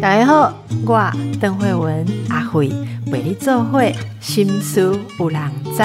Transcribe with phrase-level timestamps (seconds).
[0.00, 0.52] 大家好，
[0.86, 2.68] 我邓慧文阿慧
[3.06, 5.82] 为你做会心思有人知。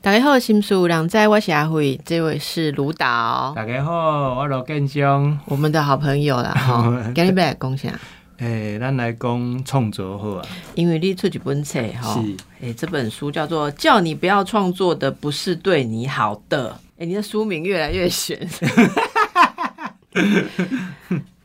[0.00, 6.50] 大家好，心思有人知，我是阿慧，这位是卢导，大家好，我罗建章，我们的好朋友啦。
[6.56, 7.88] 哈，今日要来讲啥？
[8.38, 10.42] 诶，咱来讲创作好啊。
[10.74, 16.70] 因为你出一本册哈，是诶，这本书叫做《叫你不要创作的不是对你好的》。
[17.00, 18.38] 诶，你的书名越来越玄。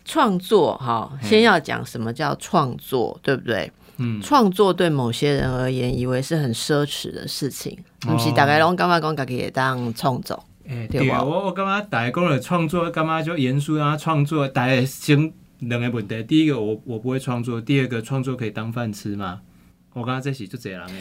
[0.04, 3.72] 创作哈，先要讲什么叫创作，对不对？
[3.98, 10.44] 嗯，创作对某些人而言，以为是很奢侈的事情，不是大概拢感觉讲家己会当创作。
[10.68, 16.22] 诶，对啊，我我感觉大家讲的创作，感觉就严肃啊，创作，大家先两个问题。
[16.24, 19.40] 第一个，我我不会创作；第二个，创作可以当饭吃吗？
[19.94, 20.94] 我刚刚这是就这样的。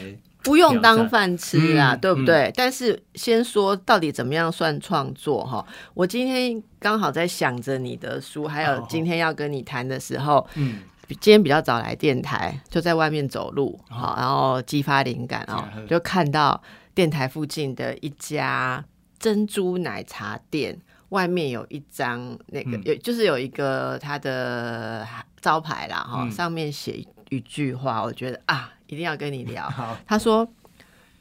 [0.45, 2.51] 不用当饭吃啊，嗯对不对？
[2.55, 5.65] 但是先说到底怎么样算创作哈？
[5.95, 10.81] 我今天刚好在想着你的书，还有今天要跟你谈的时候，嗯，
[11.19, 16.61] 今天比较早来电台，就在外面走路，好，然后激发灵感哦就看到
[16.93, 18.85] 电台附近的一家
[19.17, 20.79] 珍珠奶茶店，
[21.09, 22.81] 外面有一张那个嗯。
[22.85, 25.05] 有，就是有一个它的
[25.41, 26.31] 招牌啦，哈，嗯。
[26.31, 29.71] 上面写一句话，我觉得啊，一定要跟你聊。
[30.05, 30.47] 他说：“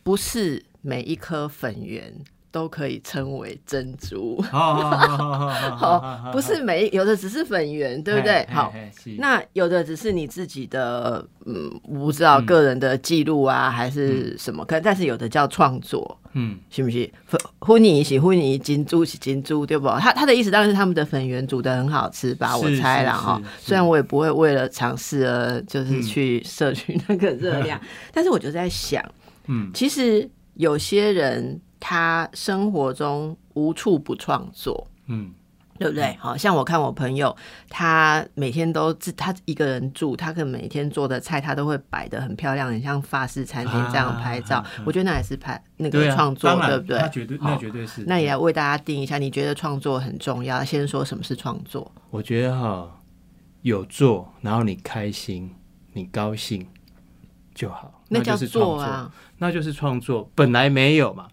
[0.02, 2.14] 不是每一颗粉圆
[2.54, 8.46] 都可以称为珍珠，好，不是每有的只是粉圆，对不对？
[8.48, 8.72] 好，
[9.18, 14.64] 那有的只是你自己的，嗯，我不知道个人的记录啊，还是什么？
[14.64, 17.10] 可但是有的叫创作，嗯是不是？
[17.26, 19.88] 粉婚泥是婚泥，金珠是金珠，对不？
[19.98, 23.42] 他他的意思当然是他们的粉圆煮的很好吃吧，我猜了哈。
[23.58, 27.80] 虽然我也不会为了尝试而就是去摄取那个热量，
[28.12, 29.04] 但是我就在想。
[29.48, 35.34] 嗯其实有些人他生活中无处不创作，嗯
[35.78, 36.16] 对不对？
[36.18, 37.36] 好像我看我朋友，
[37.68, 44.56] 他每天都自他一个人住，他可能每天做的菜他都会摆的很漂亮，很像法式餐厅这样拍照。
[44.60, 47.08] 啊啊啊我觉得那也是拍那个创作，对不对那？
[47.08, 48.02] 绝对，那绝对是。
[48.06, 50.64] 那也要为大家定一下，你觉得创作很重要？
[50.64, 51.92] 先说什么是创作？
[52.08, 52.88] 我觉得哈，
[53.60, 55.54] 有做，然后你开心，
[55.92, 56.66] 你高兴
[57.54, 60.30] 就好，那叫就是创做啊，那就是创作。
[60.34, 61.26] 本来没有嘛，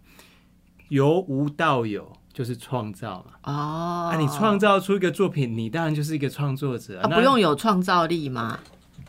[0.92, 3.32] 由无到有就是创造嘛。
[3.44, 8.60] 哦，啊，你创造出一个作品，你当然就是一个创作者啊，那不用有创造力吗？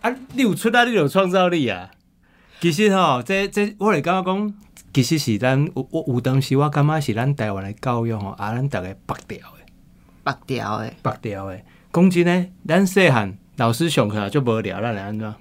[0.01, 1.91] 啊，你有出来，你就有创造力啊。
[2.61, 4.55] 其实吼，这这我来感觉讲，
[4.95, 9.73] 其实是咱有我有当时我感觉是咱台湾的教育吼，啊，咱大家白掉的。
[10.23, 11.61] 白掉的，白掉的。
[11.93, 15.35] 讲真呢，咱细汉老师上课就无聊，咱来安怎？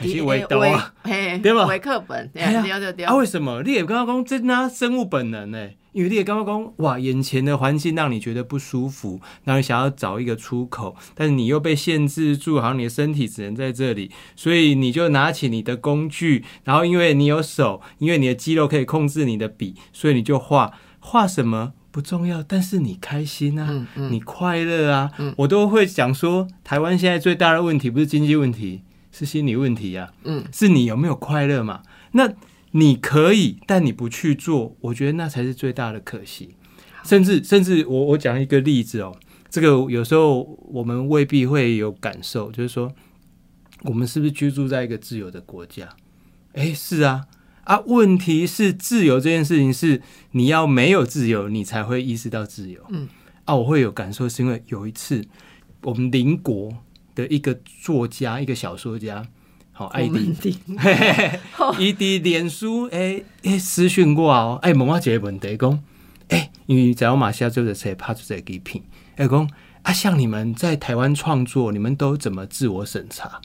[0.00, 0.94] 开始画图啊！
[1.04, 3.14] 嘿，对吧画课本，对嘿啊对对对啊，。
[3.14, 3.62] 为什么？
[3.62, 5.68] 你也刚刚讲这那生物本能呢？
[5.92, 28.82] 因为你也刚刚讲哇，眼前的环境让你觉得不舒服，然后你想要找一个出口，但是你又被限制住，好像你的身体只能在这里，所以你就拿起你的工具，然后因为你有手，因为你的肌肉可以控制你的笔，所以你就画画什么不重要，但是你开心啊，嗯嗯你快乐啊，我都会讲说，台湾现在最大的问题不是经济问题，
[29.20, 30.12] 是心理问题啊。
[30.24, 31.82] 嗯，是你有没有快乐嘛？
[32.12, 32.32] 那
[32.70, 36.56] 你可以，但你不去做，我觉得那才是最大的可惜。
[37.04, 39.14] 甚至甚至我我讲一个例子哦，
[39.50, 42.92] 这个有时候我们未必会有感受，就是说，
[43.82, 45.88] 我们是不是居住在一个自由的国家？
[46.54, 47.26] 诶，是啊。
[47.64, 50.02] 啊，问题是自由这件事情是
[50.32, 52.80] 你要没有自由，你才会意识到自由。
[52.88, 53.06] 嗯，
[53.44, 55.24] 啊，我会有感受，是因为有一次
[55.82, 56.72] 我们邻国
[57.20, 59.26] 的一个作家，一个小说家，
[59.72, 60.18] 好、艾迪
[61.78, 65.82] 伊伫脸书诶诶私讯我哦，哎问我一个问题，讲
[66.28, 68.82] 诶，因为在我马下就是写拍出这个片，
[69.16, 69.50] 诶讲
[69.82, 73.40] 啊，像你们在台湾创作，你们都怎么自我审查？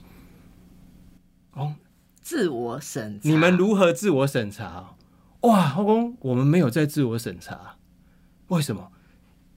[1.53, 1.73] 哦，
[2.21, 4.95] 自我审查，你们如何自我审查？
[5.41, 7.75] 哇，后宫我们没有在自我审查，
[8.47, 8.91] 为什么？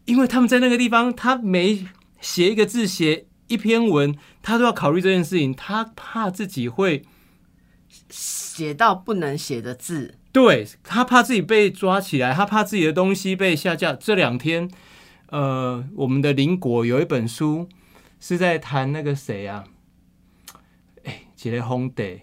[0.05, 1.87] 因为他们在那个地方，他每
[2.21, 7.05] 写一个字，写一篇文，他都要考虑这件事情，他怕自己会。
[8.11, 13.93] 写到不能写的字，对他怕自己被抓起来，他怕自己的东西被下架。
[13.93, 14.71] 这两天，
[15.29, 17.69] 呃，我们的邻国有一本书
[18.19, 19.65] 是在谈那个谁啊？
[21.05, 22.21] 哎，一个皇帝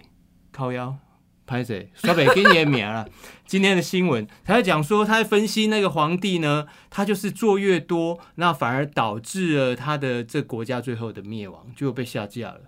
[0.51, 0.98] 靠腰
[1.45, 1.89] 拍谁？
[1.94, 3.07] 刷北给你的名了。
[3.45, 12.62] 今天的新闻，他在讲说，他在分析那个皇帝呢，他就是做越多，那反而导致了他的这国家最后的灭亡，就被下架了。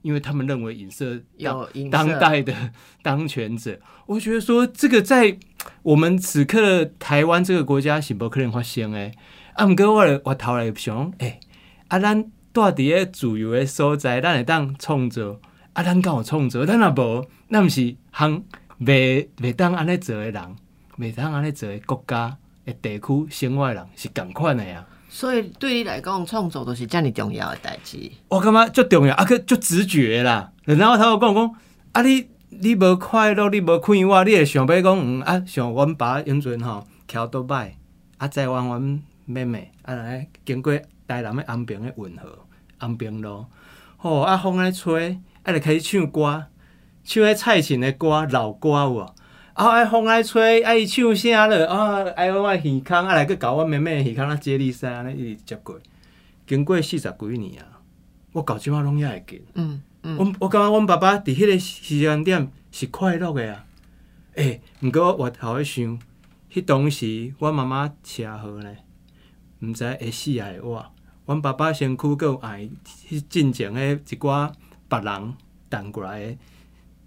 [0.00, 2.52] 因为他们认为影射有影射当代的
[3.02, 3.78] 当权者。
[4.06, 5.38] 我觉得说这个在
[5.82, 9.12] 我们此刻的台湾这个国家是不可能发生诶。
[9.54, 11.38] 啊，毋过我来我头来想，诶、
[11.86, 15.38] 啊，咱住伫咧自由的所在，咱会当创造，
[15.72, 16.66] 啊，咱敢有创造？
[16.66, 18.44] 咱若无，咱毋是通
[18.80, 20.42] 袂袂当安尼做的人，
[20.98, 22.36] 袂当安尼做诶国家
[22.66, 24.86] 诶地区生活的人是共款诶啊。
[25.08, 28.10] 所以对你来讲，创作都是遮尔重要诶代志。
[28.28, 30.52] 我感觉足重要，啊，佮足直觉啦。
[30.64, 31.54] 然后他有讲讲，
[31.92, 37.74] 啊，你你无快乐，你无快活，你会想要讲，嗯啊，像阮爸永存吼，桥倒摆，
[38.18, 40.74] 啊，载阮阮妹妹，啊来经过
[41.06, 42.38] 台南诶安平诶运河，
[42.78, 43.44] 安平路，
[43.96, 46.46] 吼、啊，风咧吹，啊，就开始唱歌，
[47.04, 49.14] 唱迄蔡琴的歌，老歌有无？
[49.54, 51.68] 啊，爱风来吹，啊，伊唱啥了？
[51.68, 55.78] 啊，爱阮我耳孔，啊，来去搞阮妹妹的耳孔啊，接力赛安尼一直接过，
[56.46, 57.80] 经过四十几年啊。
[58.32, 59.44] 我到即满拢也会记。
[59.54, 63.64] 嗯嗯，我我感觉阮爸爸伫迄个时间点是快乐的啊。
[64.36, 65.98] 诶、毋过我头咧想，
[66.50, 68.78] 迄当时阮妈妈车祸咧，
[69.60, 70.90] 毋知会死还是活。
[71.26, 72.68] 阮爸爸身躯佫有爱
[73.10, 74.50] 迄进前诶一寡
[75.00, 75.34] 别人
[75.68, 76.32] 担过来的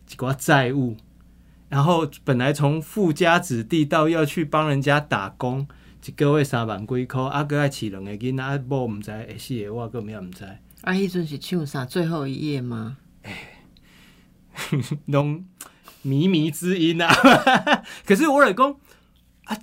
[0.09, 0.95] 一寡债务，
[1.69, 5.67] 然后本来从富家子弟到要去帮人家打工，
[6.05, 10.43] 一个月三万几箍，啊，佫爱饲两个囡仔，啊，某毋知会死会活，佫咩毋知。
[10.81, 11.85] 啊，迄阵是唱啥？
[11.85, 12.97] 最后一页吗？
[15.05, 15.45] 拢
[16.03, 17.11] 靡靡之音啊。
[18.05, 18.75] 可是我来讲
[19.45, 19.57] 啊，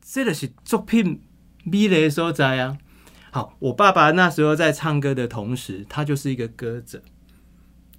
[0.00, 1.22] 这个是作品
[1.64, 2.76] 美丽的所在啊。
[3.30, 7.02] 好，我爸爸那时候在唱歌的同时，他就是一个歌者。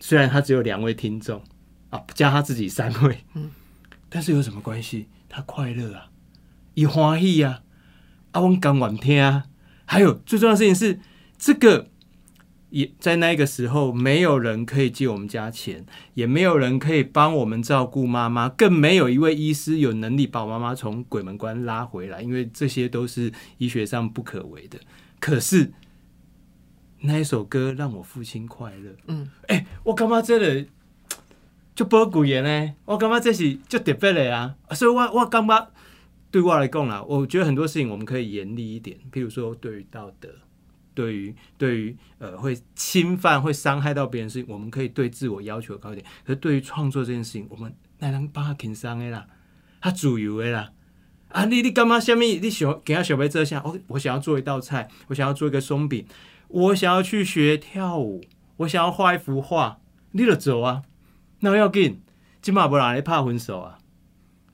[0.07, 1.41] 虽然他只有两位听众
[1.89, 3.49] 啊，加他自己三位，嗯，
[4.07, 5.07] 但是有什么关系？
[5.27, 6.11] 他快乐啊，
[6.75, 7.63] 伊欢喜啊，
[8.29, 9.45] 啊，阮甘愿听啊。
[9.85, 10.99] 还有最重要的事情是，
[11.39, 11.89] 这个
[12.69, 24.77] 也在那个时候，没有人可以借我们家钱，也没有人可以帮我们照顾妈妈，更没有一位医师有能力把我妈妈从鬼门关拉回来，因为这些都是医学上不可为的。
[25.19, 25.71] 可是
[27.05, 30.65] 那一首歌让我父亲快乐，嗯，哎、我感觉这个
[31.73, 35.71] 就宝贵的呢，我感觉这是就特别的啊，所以我我感觉
[36.31, 40.29] 对我来讲啦，我觉得很多事情我们可以严厉一点，譬如说对于道德。
[40.95, 46.07] 对于对于呃会侵犯会伤害到别人的事情，我们可以对自我要求高一点。
[46.23, 49.27] 可是对于创作这件事情，我们哪能帮他轻松的啦，
[49.81, 50.71] 他自由的啦。
[51.27, 51.99] 啊，你你干嘛？
[51.99, 53.61] 下面你想给他小白这下？
[53.65, 56.05] 我我想要做一道菜，我想要做一个松饼，
[56.47, 58.21] 我想要去学跳舞，
[58.57, 59.77] 我想要画一幅画，
[60.11, 60.83] 你就走啊。
[61.39, 62.01] 那要紧，
[62.41, 63.79] 今嘛无人咧拍分手啊。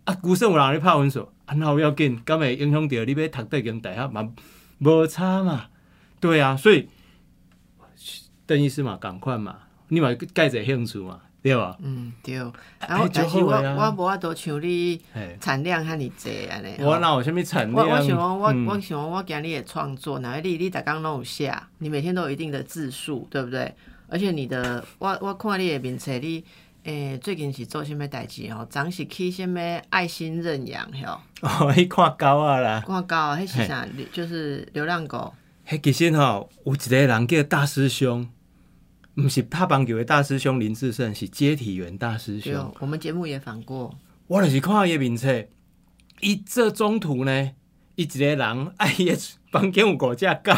[0.05, 4.33] 啊，古生有人咧拍分手，啊，那要紧，敢会影响到你要读对间大学嘛？
[4.79, 5.67] 无差嘛。
[6.19, 6.87] 对啊，所以
[8.45, 9.59] 邓医师嘛，赶快嘛，
[9.89, 11.75] 你嘛盖者兴趣嘛，对吧？
[11.81, 12.35] 嗯对。
[12.35, 16.75] 然后哎但是我我无法度像你哎，产量遐尼济安尼。
[16.79, 17.87] 我哪有啥物产量？
[17.87, 23.73] 我我想讲，我、嗯我想讲，我今日的创作，哪你你逐工拢有写，你每天都有一定的字数，对不对？
[24.07, 26.43] 而且你的，我我看你的面册，你
[26.83, 28.65] 诶、最近是做啥物代志吼？
[28.65, 29.55] 昨是去啥物
[29.89, 31.19] 爱心认养吼？
[31.41, 33.87] 哦，迄看狗啊啦，看到迄是啥？
[34.11, 35.33] 就是流浪狗。
[35.67, 38.27] 迄其实吼有一个人叫大师兄，
[39.15, 43.93] 毋是拍棒球的大师兄林志胜，是接体员大师对兄。，我们节目也访过。
[44.27, 45.43] 我就是看伊的面册，
[46.21, 47.51] 伊这中途呢，
[47.95, 48.39] 伊一个人
[48.77, 49.11] 啊，伊
[49.51, 50.53] 房间有五只狗，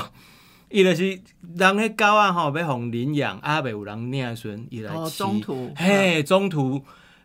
[0.70, 6.76] 伊就是人迄狗啊吼要互领养，啊袂有人领的时阵，伊来哦，中途嘿，中途，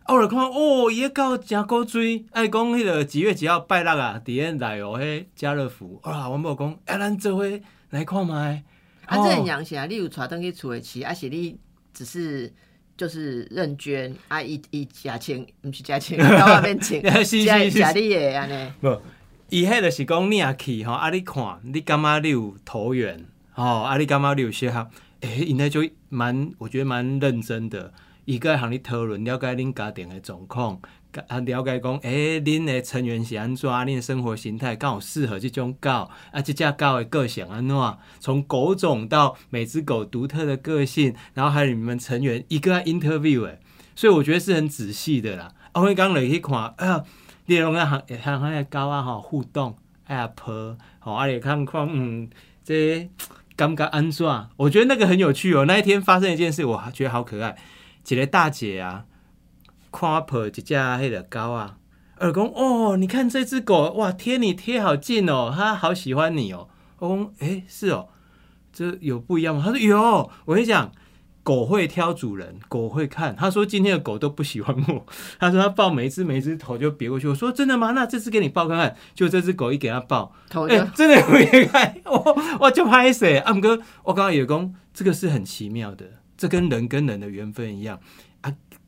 [0.05, 7.59] 啊，我就看哦，伊个狗真古锥，啊，伊讲迄个几月几号拜六啊，伫咧内湖迄家乐福，啊，阮某讲，啊，咱做伙
[7.91, 8.63] 来看卖。
[9.09, 11.57] 啊，哦认养是啊，你有带登去厝的饲，啊是你
[11.93, 12.51] 只是
[12.95, 18.71] 就是认捐啊，伊伊假钱，毋是假钱， 到外面请， 是是假是假你的安尼。
[18.87, 19.01] 无，
[19.49, 24.87] 伊迄就是讲你也去吼，啊，你看，你感觉你有投缘，吼，啊，你感觉你有适合，
[25.21, 27.91] 诶、应该就蛮，我觉得蛮认真的。
[28.25, 30.79] 伊个向你讨论，了解恁家庭的状况，
[31.27, 35.89] 啊，了解讲，诶、恁的成员是安怎，恁的生活形态刚好适合这种狗，
[36.31, 43.59] 啊，这只狗的个性安怎，从狗种到每只狗独特的个性，然后还有你们成员一个 interview 诶，
[43.95, 45.51] 所以我觉得是很仔细的啦。
[45.71, 47.03] 啊，我刚来去看，啊。
[47.45, 52.29] 你拢啊和和迄个狗啊吼互动，哎呀抱，吼啊你看看，嗯，
[52.63, 53.09] 这
[53.55, 54.23] 感觉安怎？
[54.55, 55.65] 我觉得那个很有趣哦。
[55.65, 57.57] 那一天发生一件事，我觉得好可爱。
[58.07, 59.05] 一个大姐啊，
[59.91, 61.77] 看我抱一只迄个狗啊，
[62.17, 66.67] 二公哦，你看这只狗哇，贴你贴好近哦，它好喜欢你哦。
[66.99, 68.09] 我讲，诶、是哦，
[68.73, 69.61] 这有不一样吗？
[69.65, 70.29] 他说有。
[70.45, 70.91] 我跟你讲，
[71.43, 73.35] 狗会挑主人，狗会看。
[73.35, 75.05] 他说今天的狗都不喜欢我。
[75.39, 77.27] 他说他抱每一只，每一只头就别过去。
[77.27, 77.91] 我说真的吗？
[77.91, 78.95] 那这只给你抱看看。
[79.15, 83.53] 就这只狗一给他抱，哎、头就真的别看， 我我就拍谁啊？
[83.53, 86.05] 姆哥，我刚刚也讲，这个是很奇妙的，
[86.37, 87.97] 这跟人跟人的缘分一样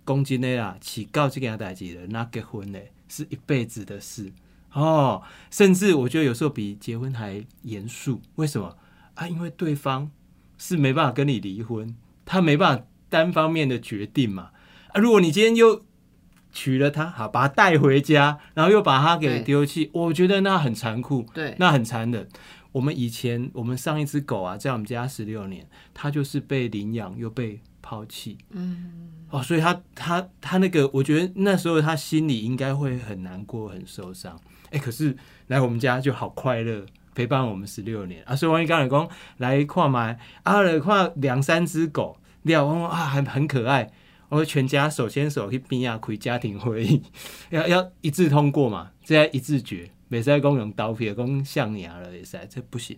[0.02, 0.06] 啊。
[0.06, 4.32] 公斤的啦，起告这件代志的，那结婚呢是一辈子的事
[4.74, 5.22] 哦。
[5.50, 8.20] 甚至我觉得有时候比结婚还严肃。
[8.36, 8.76] 为什么
[9.14, 9.28] 啊？
[9.28, 10.10] 因为对方
[10.58, 14.52] 是没办法跟你离婚，他没办法单方面的决定嘛。
[14.88, 15.84] 啊，如果你今天又
[16.52, 21.26] 娶了她，好把她带回家，然后又把她给对丢弃，我觉得那很残酷。
[21.34, 22.28] 对，那很残忍。
[22.74, 28.38] 我们以前，我们上一只狗啊，在我们家十六年，它就是被领养又被抛弃。
[28.52, 34.40] 嗯，哦，所以他他他那个，我觉得那时候他心里应该会很难过、很受伤。
[34.70, 35.14] 哎、可是
[35.48, 38.34] 来我们家就好快乐，陪伴我们十六年啊。
[38.34, 43.92] 所以我刚才讲来看买啊，来看两三只狗，了我说啊，还很可爱。
[44.30, 47.02] 我们全家手牵手去边亚开家庭会议，
[47.50, 52.98] 要要一致通过嘛，这要一致决，没在公用刀片公像你啊了也是，这不行。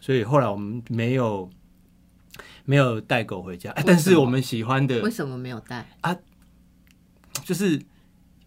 [0.00, 1.50] 所以后来我们没有
[2.68, 6.14] 没有带狗回家，哎但是我们喜欢的为什么没有带啊？
[7.42, 7.80] 就是，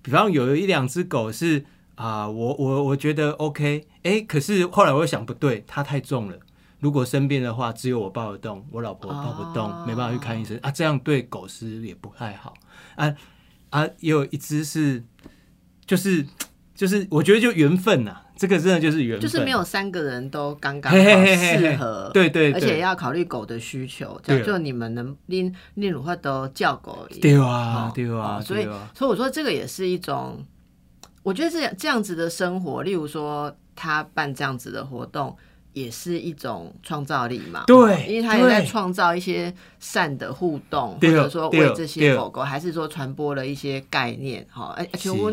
[0.04, 6.38] 比方有一两只狗是啊、我我我觉得 OK，哎、可是后来我又想不对，它太重了。
[6.80, 12.54] 如果生病的话，只有我抱得动，我老婆抱不动，哦没办法去看医生啊，这样对狗是也不太好
[12.96, 13.16] 啊
[13.72, 13.88] 啊！
[14.00, 15.04] 也有一只是，
[15.88, 16.28] 就是
[16.76, 28.64] 就是，我觉得就缘分呐、这个真的就是缘分，就是没有三个人都刚刚适合，对对对，而且要考虑狗的需求，这样就你们能令令如何都叫狗对啊哦对啊，哦所以
[28.96, 30.44] 所以我说这个也是一种，
[31.22, 35.38] 我觉得这样这样子的生活，例如说他办这样子的活动。
[35.74, 45.32] 也是一种创造力嘛，对哦因为他也在对创造一些善的互动，或者说对为这些狗狗，还是说传播了一些概念，哈，而且我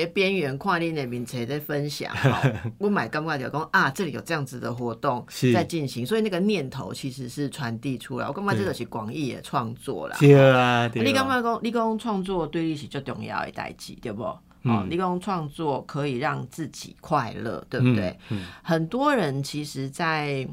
[0.00, 2.14] 在边缘看你的名词在分享，
[2.78, 14.22] 我买感觉就讲啊，这里有这样子的活动在进行，所以那个念头其实是传递出来，我感觉这个是广义的创作啦，对啊，对你感啊，觉讲，你讲创作对你是最重要的代志，对不？
[14.66, 18.08] 嗯哦，你讲创作可以让自己快乐，对不对？
[18.30, 18.38] 嗯？
[18.40, 20.48] 嗯，很多人其实，在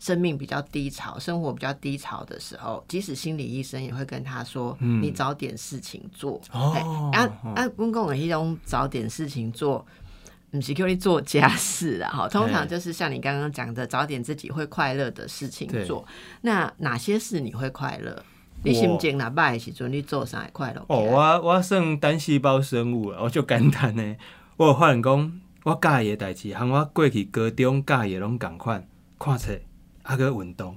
[0.00, 6.40] 生命比较低潮、生活比较低潮的时候，即使心理医生也会跟他说：“嗯你找点事情做。
[6.50, 9.86] 哦哎啊啊，公共的一种找点事情做。
[10.50, 16.04] 不是叫你做家事啊，哈，通常哎就是像你刚刚讲的，找点自己会快乐的事情做。
[16.40, 18.20] 那哪些事你会快乐？
[18.64, 20.84] 你心情哪歹的时阵，你做啥会快乐？
[20.88, 24.16] 哦，我我算单细胞生物啊，我就简单呢。
[24.56, 28.84] 我有发现讲，我介意的代志，和我过去高中介意的拢共款，
[29.20, 29.56] 看册
[30.10, 30.76] 啊个运动，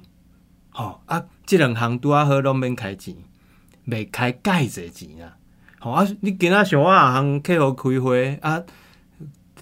[0.69, 3.15] 吼、啊，即两项拄啊好，拢免开钱，
[3.87, 5.37] 袂开介济钱啊。
[5.79, 8.63] 吼啊，你今仔想我啊项客户开会啊，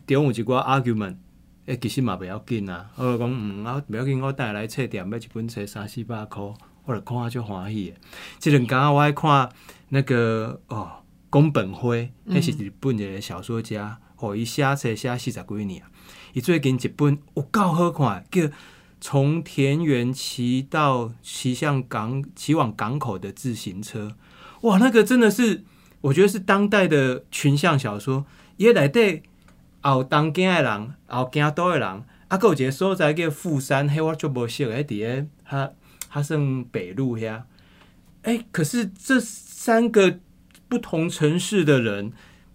[0.06, 1.16] 中有一寡 argument。
[1.68, 7.98] 诶，其实嘛袂要紧啊，我就讲，嗯，啊，袂要紧，我带来册店买一本册三四百箍，我著看啊，足欢喜的。
[8.40, 9.50] 即两工仔我爱看
[9.88, 10.92] 那个哦，
[11.30, 15.82] 宫本辉，迄是日本一个小说家，吼、伊写册写四十几年，
[16.34, 18.42] 伊最近一本有够好看，叫
[19.02, 24.16] 《从田园骑到骑向港骑往港口的自行车》。
[24.68, 25.64] 哇，那个真的是，
[26.02, 28.26] 我觉得是当代的群像小说，
[28.58, 29.24] 伊内底
[29.82, 35.72] 后东京的人，后京都的人，啊，还有一个所在叫富山，迄我就无熟的，迄伫咧他
[36.08, 37.42] 他算北路遐。
[38.22, 40.20] 哎、可是这三个
[40.68, 42.14] 不同城市的人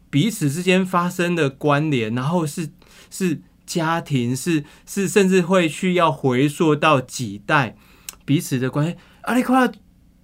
[0.09, 2.71] 彼此之间发生的关联，然后是
[3.11, 7.76] 是家庭，是是甚至会去要回溯到几代
[8.25, 8.96] 彼此的关系。
[9.23, 9.73] 啊，你看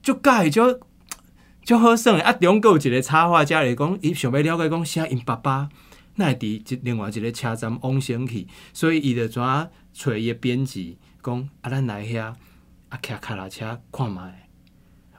[0.00, 0.80] 就介就
[1.64, 2.32] 就好耍的啊！
[2.32, 5.68] 中国有一个插画家来讲，伊想要了解讲啥因爸爸。
[6.14, 12.34] 那会伫一另外一个车站往生去，所以伊就怎啊找伊的编辑讲啊，咱来遐
[12.90, 14.48] 啊，骑卡拉车看卖。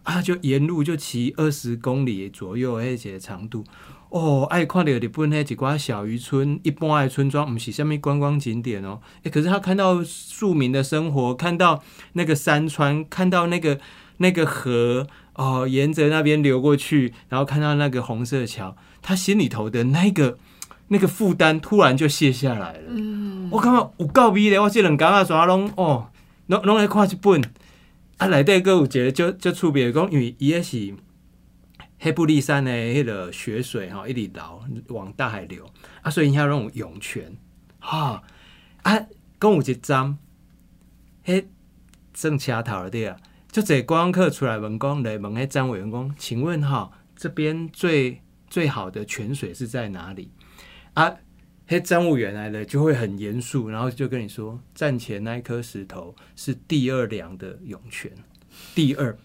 [0.04, 3.64] 啊，就沿路就骑二十公里左右的迄个长度。
[4.14, 9.00] 哦，爱看到日本迄一寡小渔村，一般的村庄，毋是虾米观光景点哦。
[9.24, 13.80] 诶、可是他看到庶民的生活，看到那个山川，看到那个
[14.18, 20.38] 那个河哦，沿着那边流过去，然后看到那个红色桥，他心里头的那个
[20.90, 22.84] 那个负担突然就卸下来了。
[22.90, 26.10] 嗯，我感觉有够美咧，我即两工啊全拢哦，
[26.46, 27.42] 拢拢来看一本。
[28.18, 30.94] 啊，内底佫有一个足足趣味的讲，因为伊也是
[32.04, 35.66] 黑布利山的迄个雪水吼，一直流往大海流，
[36.02, 37.34] 啊，所以遐拢有涌泉，
[37.80, 38.22] 哈、
[38.82, 39.08] 啊，
[39.40, 40.18] 讲有一张，
[41.24, 41.46] 迄
[42.14, 43.18] 正车头了对啊，
[43.50, 50.30] 就这观光客出来问讲，来问迄张委员讲，请问哈，这边最最好的泉水是在哪里？
[50.96, 51.16] 啊，
[51.70, 58.12] 迄站务员来了就会很严肃，然后就跟你说，站前那一颗石头是第二凉的涌泉，
[58.76, 59.18] 第二。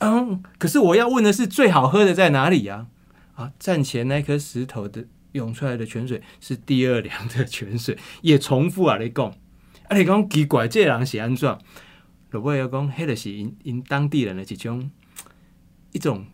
[0.00, 2.88] 嗯，可是我要问的是最好喝的在哪里呀、
[3.34, 3.52] 啊？
[3.58, 9.32] 站前那颗石头的涌出来的泉水是第二凉的泉水， 也重复啊你讲，
[9.88, 11.58] 啊你讲奇怪，这人是安怎？
[12.30, 14.90] 罗伯要讲，迄个是因因当地人的一种
[15.92, 16.26] 一种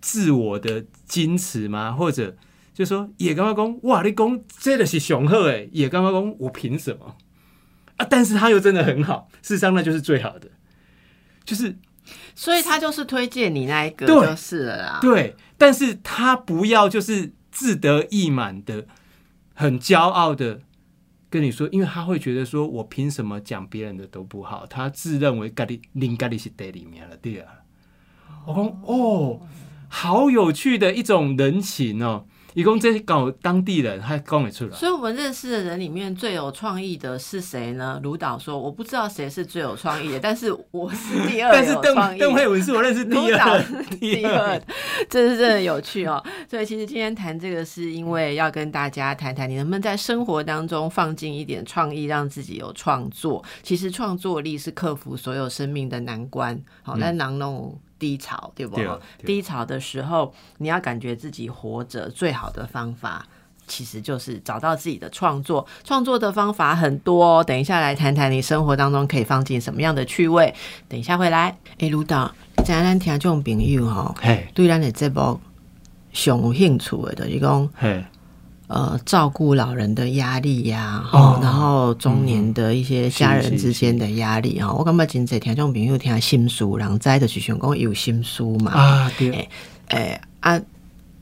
[0.00, 1.92] 自我的矜持吗？
[1.92, 2.36] 或者
[2.74, 7.16] 就说也刚刚讲，哇，你讲这个是上好诶，也刚刚讲我凭什么
[7.96, 8.06] 啊？
[8.10, 10.50] 但是他又真的很好，事实上那就是最好的，
[11.44, 11.76] 就是
[12.34, 14.98] 所以他就是推荐你那一个对就是了啦。
[15.00, 18.86] 对，但是他不要就是自得意满的，
[19.54, 20.60] 很骄傲的
[21.30, 27.52] 跟你说，因为他会觉得说我凭什么讲别人的都不好，他自认为咖喱零咖喱是第里面了，对啊。
[28.46, 29.40] 我讲哦，
[29.88, 34.70] 好有趣的一种人情哦，一共这搞当地人还讲得出来。
[34.76, 38.00] 所以我们认识的人里面最有创意的是谁呢？
[38.02, 44.60] 卢导说：“我不知道谁是最有创意的， 但是我是第二但是邓有创意。”邓慧文是我认识第卢导二是第二，
[45.10, 46.22] 这是真的有趣哦。
[46.48, 53.44] 所以其实今天谈这个，是因为要跟大家谈谈，你能不能在生活当中放进一点创意，让自己有创作。
[53.62, 56.58] 其实创作力是克服所有生命的难关。
[56.82, 58.76] 好，那囊弄低潮，对不？
[58.76, 63.26] 对对低潮的时候，你要感觉自己活着最好的方法。
[63.66, 67.42] 其实就是找到自己的创作，创作的方法很多、哦。
[67.42, 70.54] 等一下来谈谈你生活当中可以放进什么样的趣味。
[70.86, 75.40] 等一下回来，诶，卢导，咱咱听众朋友吼，嘿，对咱的节目
[76.12, 78.04] 上有兴趣的，就是讲嘿，
[78.74, 89.48] 呃照顾老人的压力呀、哦然后中年的一些家人之间的压力哈，我感觉真侪听众朋友听心事，人知就是想讲有心书嘛，啊，对，
[90.40, 90.60] 啊。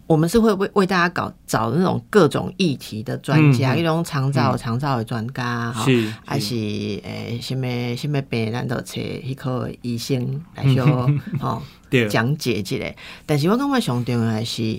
[0.08, 11.08] 我们是会为为大家搞找那种各种议题的专家，一种长照长照的专家哈，是还是诶什么什么病，咱都找迄科医生来 说
[11.40, 12.76] 哦对，讲解一下。
[13.24, 14.78] 但是我感觉上重要的是，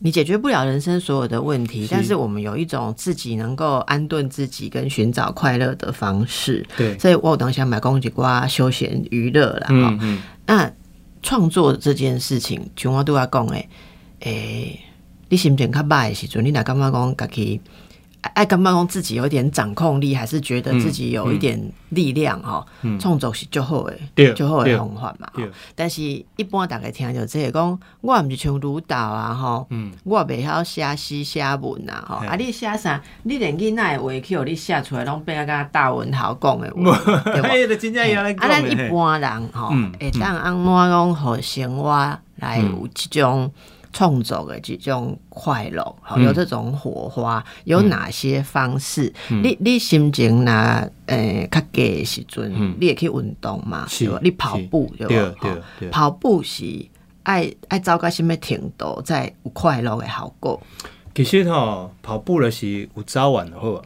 [0.00, 6.64] 你解决不了人生所有的问题，是但是我们有一种自己能够安顿自己跟寻找快乐的方式。
[6.76, 9.66] 对，所以我有当想买公鸡瓜休闲娱乐啦。
[9.66, 10.72] 哈、嗯嗯，那
[11.20, 13.68] 创作这件事情，像我对我讲诶，
[14.20, 14.80] 诶、
[15.28, 17.60] 你心情较歹的时阵，你若感觉讲家己
[18.20, 22.98] 爱爱感觉讲自己有一点掌控力，还是觉得自己有一点力量哈，嗯。
[22.98, 25.28] 创、作是最好的，对最好的对方法嘛。
[25.74, 29.92] 但是一般大家听就这个讲，我毋是像卢导啊吼，嗯。
[30.04, 33.00] 我袂晓写诗写文啊吼，啊你写啥？
[33.22, 36.96] 你连囡仔的话去互你写出来，拢变啊甲大文豪讲的话，
[37.30, 37.42] 啊，
[38.48, 43.50] 咱一般人吼嗯，会当安怎讲，互生活来有这种
[43.98, 49.12] 创作的这种快乐，好嗯有这种火花，有哪些方式？
[49.42, 50.52] 你你心情若
[51.06, 54.20] 诶较低的时阵嗯，你也可以运动嘛，是对吧？
[54.22, 55.64] 你跑步对对吧？
[55.90, 56.64] 跑步是
[57.24, 60.62] 爱爱走到什么程度，才有快乐的效果？
[61.12, 63.82] 其实吼，跑步的是有早晚的好啊。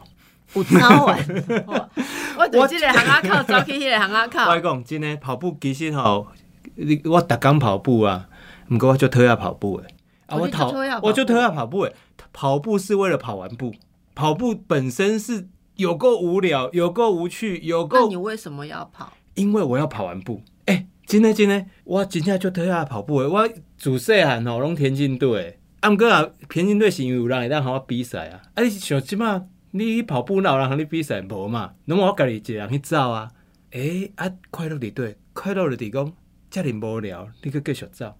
[0.53, 1.17] 有早晚，
[1.65, 1.89] 哇
[2.37, 6.27] 我对这个行啊靠，走去迄个行啊我靠跟你，讲，真的跑步其实吼，
[6.75, 8.27] 你我逐工跑步啊，
[8.69, 9.92] 毋过我就讨厌跑步诶。
[10.35, 11.95] 我跑我就特爱跑步诶。
[12.31, 13.73] 跑步是为了跑完步，
[14.15, 19.13] 跑步本身是有够无聊，有够无趣，有那够你为什么要跑？
[19.35, 20.41] 因为我要跑完步。
[20.65, 23.27] 诶、真的真的，我真正就特爱跑步诶。
[23.27, 28.41] 我自细汉吼拢田径队的，啊，毋过啊，田径队是因为有人会当互我比赛啊。
[28.55, 31.73] 啊，你想即马你去跑步哪有人互你比赛无嘛？
[31.85, 33.29] 拢我家己一个人去走啊。
[33.71, 36.13] 诶、啊，快乐伫对，快乐就伫讲，
[36.49, 38.13] 遮尔无聊，你去继续走。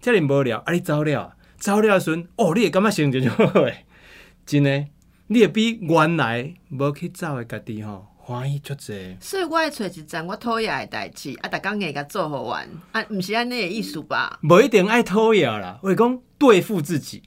[0.00, 3.84] 遮尔无聊，啊，你走了，走了的时阵，哦，你会感觉心情就好诶。
[4.44, 4.88] 真诶，
[5.28, 9.16] 你会比原来无去走诶家己吼欢喜足济。
[9.20, 14.40] 所以我爱找一件我讨厌的代志，啊，逐工硬甲做好完，啊，毋是安尼的意思吧？
[14.42, 17.22] 无一定爱讨厌啦，我是讲对付自己，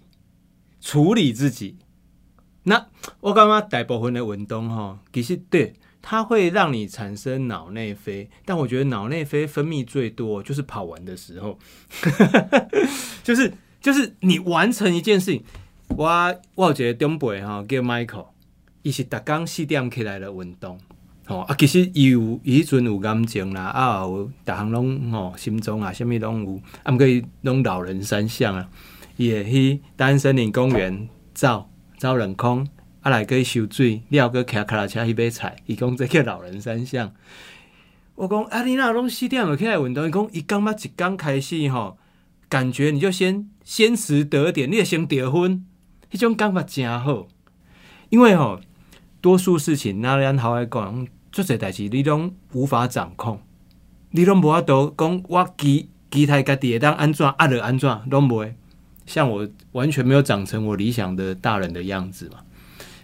[0.81, 1.77] 处理自己。
[2.63, 2.87] 那
[3.19, 11.59] 我感觉大部分的运动吼，其实对它会让你产生脑内啡，但我觉得脑内啡分泌最多就是跑完的时候，
[13.23, 15.43] 就是就是你完成一件事情。
[15.89, 16.07] 我
[16.55, 18.27] 我有一个长辈吼叫 Michael，
[18.81, 20.79] 伊是逐工四点起来的运动。
[21.25, 28.67] 吼、啊，其实伊有伊迄阵有癌症啦，啊有逐项拢吼心脏啊，啥物拢有，啊毋过伊拢老人三项啊，
[29.17, 32.67] 伊会去大安森林公园走走冷空，
[33.01, 37.13] 啊来去收水，了个骑脚踏车去买菜，伊讲这叫老人三项。
[38.15, 41.97] 我讲啊，你那拢四点就起来运动，伊讲伊感觉一刚开始吼，
[42.53, 45.65] 感觉你就先先持得点，你也先得分，
[46.11, 47.27] 迄种感觉真好。
[48.09, 48.61] 因为吼，
[49.21, 53.39] 多数事情那咱好来讲，做些代志你拢无法掌控，
[54.11, 58.53] 你拢无法度讲我期期待家己会当安怎啊着安怎，拢袂。
[59.07, 62.41] 像我完全没有长成我理想的大人的样子嘛。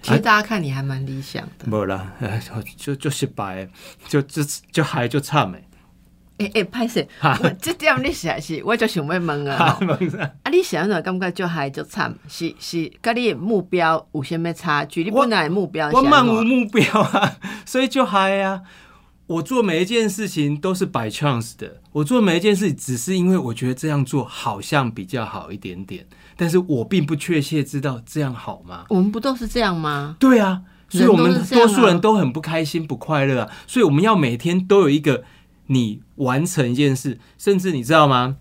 [0.03, 1.65] 其实大家看你还蛮理想的。
[1.65, 2.39] 无啦，哎
[2.77, 3.67] 就就失败，
[4.07, 5.63] 就就就还就惨诶。
[6.39, 9.77] 诶诶，歹势，我这点你实是，我就想要问啊。
[10.43, 12.13] 啊，你想怎感觉就嗨就惨？
[12.27, 15.03] 是是，甲你的目标有啥物差距？
[15.03, 18.61] 你本来的目标是我漫无目标啊， 所以就嗨啊。
[19.27, 26.03] 我做每一件事情都是 by chance 的，我做每一件事只是因为我觉得这样做好像比较好一点点，
[26.35, 28.85] 但是我并不确切知道这样好吗？
[28.89, 30.15] 我们不都是这样吗？
[30.19, 33.51] 对啊，所以我们多数人都很不开心、不快乐啊。
[33.67, 35.23] 所以我们要每天都有一个
[35.71, 38.37] 你完成一件事，甚至你知道吗？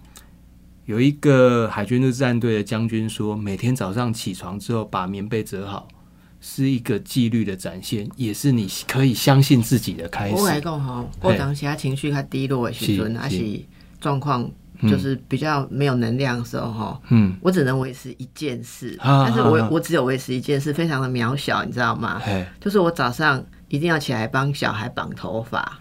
[0.86, 5.86] 有一个海军陆战队的将军说，每天早上起床之后把棉被折好，
[6.40, 10.34] 是一个纪律的展现，也是你可以相信自己的开始。
[10.36, 13.60] 我来讲吼，我当时他情绪较低落的时阵，是还是
[14.00, 22.22] 状况就是比较没有能量的时候哈，嗯，我只能维持一件事，啊但是我我只有维持一件事，非常的渺小，你知道吗？
[22.58, 25.78] 就是我早上一定要起来帮小孩绑头发。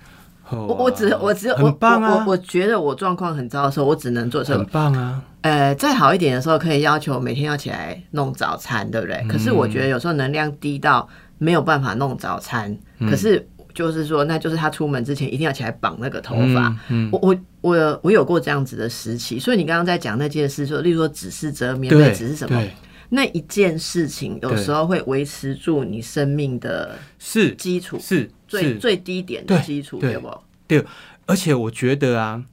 [0.51, 4.65] 我我我只我只有我我我我觉得我状况很糟的时候，我只能做这很。
[4.67, 9.25] 棒啊，呃，再好一点的时候，可以要求每天要起来弄早餐，对不对？
[9.27, 11.07] 可是我觉得有时候能量低到
[11.37, 13.09] 没有办法弄早餐，嗯。
[13.09, 16.67] 可是就是说，那就是他出门之前一定要起来绑那个头发。
[16.89, 17.09] 嗯，嗯。
[17.11, 22.61] 我我我我有过这样子的时期，所以你刚刚在讲那件事，说例如说只是折棉被，对，只是什么，
[23.09, 30.35] 那一件事情，有时候会维持住你生命的是基础，是最，最低点的基础，对不？
[30.67, 30.83] 对？
[31.25, 32.43] 而且我觉得啊，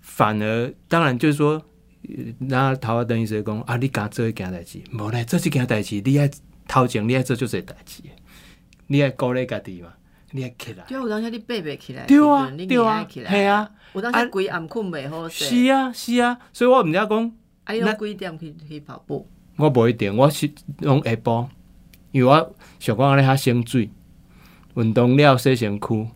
[0.00, 1.62] 反而当然就是说，
[2.08, 6.28] 呃那头啊等于说讲啊，你敢做一件代志，无咧做这件代志，你爱
[6.66, 8.08] 头前你爱做就是代志的，
[8.88, 9.88] 你爱鼓励家己嘛，
[10.32, 17.32] 你爱起来，对啊，有当时你爬不起来，对啊你对啊起，来，系啊，有当时规暗困袂好是，啊是啊，所以我毋知讲，
[17.64, 19.28] 啊，你用几点去去跑步？
[19.56, 20.50] 我无一定，我是
[20.80, 21.46] 拢下晡，
[22.10, 23.88] 因为我想讲安尼较省水，
[24.74, 26.08] 运动了洗身躯，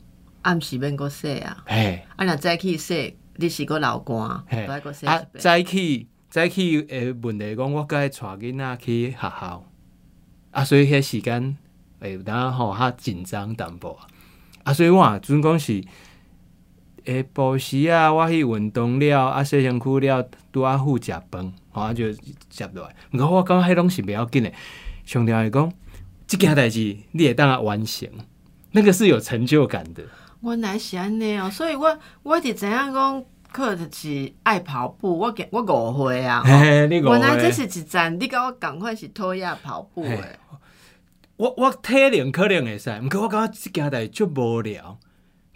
[0.42, 2.02] 暗时免个洗啊，嘿。
[2.16, 4.66] 啊，若早起洗，你是个流汗，嘿。
[4.66, 9.64] 都啊，早起早起诶问题讲，我该带囡仔去学校，
[10.50, 11.56] 啊，所以迄时间
[12.00, 14.06] 会有当吼较紧张淡薄啊，
[14.64, 22.12] 啊，所以我啊阵讲是下晡时啊，我去运动了，啊，洗身躯了，拄啊好食饭，吼啊就
[22.50, 22.94] 接落来。
[23.12, 24.52] 毋过我感觉迄拢是袂要紧诶，
[25.04, 25.72] 上重要是讲，
[26.26, 28.08] 即件代志你会当啊完成，
[28.78, 30.04] 那个是有成就感的。
[30.40, 35.18] 原来是安尼哦，所以我我一直知影讲，可就是爱跑步。
[35.18, 40.38] 我我误会啊，原来这是一站，你甲我赶快是讨厌跑步嘿诶。
[41.36, 44.96] 我我体能可能会使，毋过我感觉即件代志足无聊，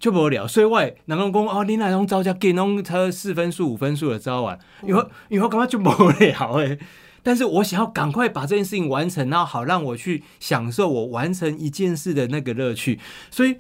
[0.01, 6.79] 足无聊，所以我会人家讲哦，你那拢走遮紧，拢差四分数、五分数的走完，因为因为我感觉就无聊诶。
[7.23, 12.99] 但是我想要赶快把这件事情完成，然后好让我去享受我完成一件事的那个乐趣，
[13.31, 13.57] 所以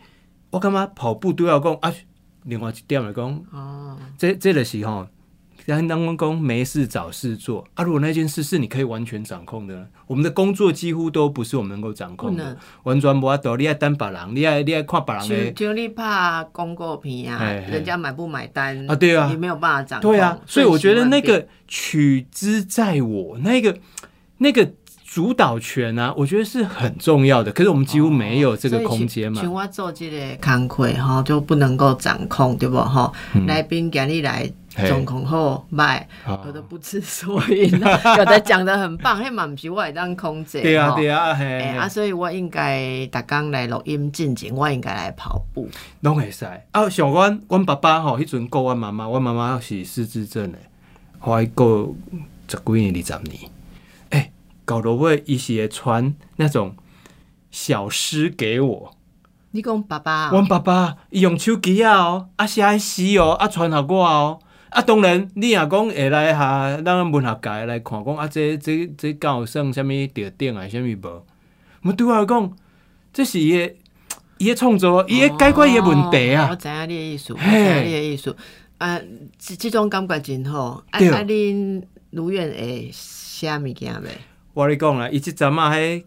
[0.51, 1.92] 我干嘛跑步都要讲啊。
[2.44, 5.07] 另外一点来讲，哦，这这个是吼，
[5.66, 7.85] 咱当公公没事找事做啊。
[7.85, 13.57] 如果那件事是你可以完全掌控的呢，我们的工作几乎都不是我们能够掌控的完全无法度。
[13.57, 20.12] 你爱等别人，你爱你爱看别人就的，就你怕广告片啊，嘿嘿人家买不买单啊对啊你没有办法掌控。
[20.12, 20.38] 对啊。
[20.46, 23.77] 所以我觉得那个取之在我，那个
[24.38, 24.72] 那个
[25.12, 27.53] 主导权啊，我觉得是很重要的。
[27.53, 29.46] 可是我们几乎没有这个空间嘛所以。
[29.46, 33.12] 像我做这个工课哈，就不能够掌控，对不吼？
[33.46, 40.62] 来宾今日来嗯嘿状况好歹，啊有的不知所云啊， 有的讲的很棒，嘿嘛不是我会当空姐。
[40.62, 45.68] 对啊，吼对啊，哎、嘿，啊，所以我应该逐工来录音进前，我应该来跑步。
[46.01, 46.46] 拢会使。
[46.70, 50.59] 啊，像我，我爸爸吼，迄阵顾阮妈妈，阮妈妈是失智症的，
[51.18, 51.94] 后来顾
[52.48, 53.51] 十几年、二十年。
[54.64, 56.77] 到尾伊是会传那种
[57.51, 58.96] 小诗给我。
[59.51, 64.40] 你讲爸爸、阮爸爸伊用手机啊哦，啊写迄诗哦，啊传互我哦。
[64.70, 71.27] 啊，当然，你若讲会来下，咱文学界来看讲啊，这这这敢有算啥物着顶啊，啥物无？
[71.83, 72.53] 我对我来讲，
[73.12, 73.75] 这是伊的
[74.38, 76.57] 伊的创作，伊的解决伊的问题啊哦我。
[76.57, 78.37] 知影你的意思，我知嘿影你的意思。
[78.79, 78.98] 啊，
[79.38, 80.83] 这这种感觉真好。
[80.90, 84.09] 啊对啊，恁如愿会写物件袂？
[84.54, 86.04] 我跟你讲啦，伊即阵啊，迄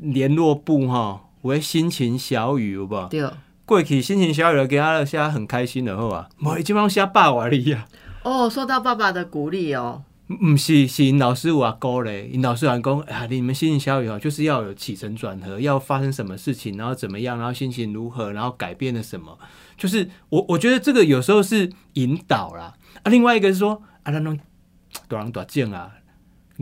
[0.00, 3.08] 联络部吼，有迄心情小雨有无？
[3.08, 3.32] 对，过
[3.66, 7.86] 过去心情小雨了，给他写很开心的好啊，无伊即摆写百外里啊。
[8.22, 10.04] 哦，受到爸爸的鼓励哦。
[10.40, 19.38] 毋是，是因老师有啊鼓励，因老师还讲，啊，你们心情小雨哦，就是要有起承转合，要发生什么事情，然后怎么样，然后心情如何，然后改变了什么，
[19.76, 22.72] 就是我我觉得这个有时候是引导啦。
[23.02, 24.38] 啊，另外一个是说，啊，咱拢
[25.08, 25.90] 大人大种啊，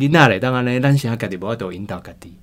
[0.00, 2.34] 囡仔咧，当然咧，咱先家己无法度引导家己。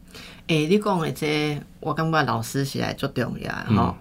[0.48, 3.96] 诶、你讲的这我感觉老师是来足重要的吼。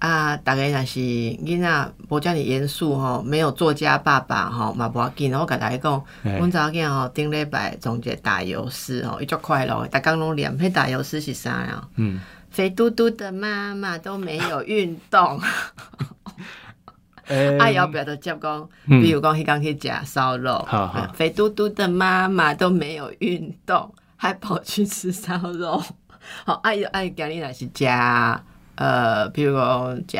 [0.00, 5.34] 啊，大概若是囡仔无遮尔严肃吼，没有作家爸爸吼嘛无要紧。
[5.34, 10.56] 我甲大家讲，阮查某囝吼顶礼拜总结打油诗吼，伊足快乐的，逐工拢念。
[10.58, 11.82] 迄打油诗是啥呀？
[11.96, 15.46] 嗯，肥嘟嘟的妈妈都没有运动，诶、
[17.58, 20.66] 啊，要不要就接讲，嗯比如讲，迄刚去食烧肉，
[21.14, 25.82] 肥嘟嘟的妈妈都没有运动，还跑去吃烧肉。
[26.44, 27.86] 好，啊，伊啊，伊今日若是食
[28.76, 30.18] 呃，比如讲食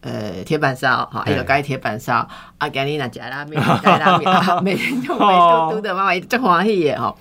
[0.00, 2.28] 呃铁板烧，吼，伊就改铁板烧。
[2.58, 7.16] 啊，今日若食拉面，改拉面，啊 每天就肥嘟嘟的妈妈，一直欢喜的吼。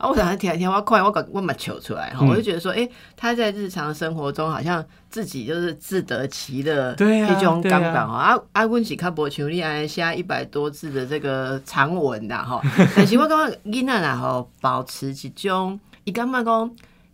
[0.00, 8.14] 啊，我想听一听，我看我我嘛求出来哈，嗯我就觉得说，诶、他在日常生活中好像自己就是自得其乐，对啊一种感觉哈。
[8.14, 12.62] 啊啊，阮是较无像你安尼写一百多字的这个长文啦哈，
[12.96, 16.70] 但是我感觉囡仔啦吼，保持一种，伊感觉讲。